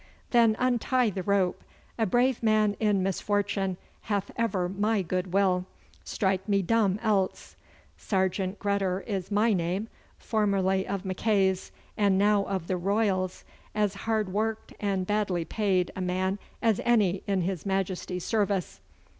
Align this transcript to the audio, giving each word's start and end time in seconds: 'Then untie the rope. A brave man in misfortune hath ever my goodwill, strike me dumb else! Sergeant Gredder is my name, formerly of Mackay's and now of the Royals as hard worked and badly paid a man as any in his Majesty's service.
'Then 0.31 0.55
untie 0.57 1.11
the 1.11 1.21
rope. 1.21 1.63
A 1.99 2.07
brave 2.07 2.41
man 2.41 2.75
in 2.79 3.03
misfortune 3.03 3.77
hath 4.05 4.31
ever 4.35 4.67
my 4.67 5.03
goodwill, 5.03 5.67
strike 6.03 6.49
me 6.49 6.63
dumb 6.63 6.99
else! 7.03 7.55
Sergeant 7.97 8.57
Gredder 8.57 9.05
is 9.05 9.29
my 9.29 9.53
name, 9.53 9.89
formerly 10.17 10.87
of 10.87 11.05
Mackay's 11.05 11.71
and 11.95 12.17
now 12.17 12.45
of 12.45 12.65
the 12.65 12.77
Royals 12.77 13.43
as 13.75 13.93
hard 13.93 14.33
worked 14.33 14.73
and 14.79 15.05
badly 15.05 15.45
paid 15.45 15.91
a 15.95 16.01
man 16.01 16.39
as 16.63 16.81
any 16.83 17.21
in 17.27 17.41
his 17.41 17.63
Majesty's 17.63 18.23
service. 18.25 18.79